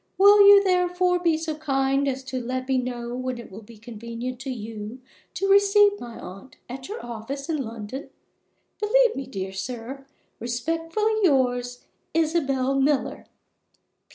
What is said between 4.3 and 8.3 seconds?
to you to receive my aunt at your office in London?